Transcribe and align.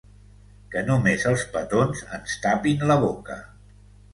Que 0.75 0.81
només 0.87 1.27
els 1.31 1.45
petons 1.57 2.03
ens 2.19 2.35
tapin 2.47 2.89
la 2.93 2.99
boca 3.05 3.39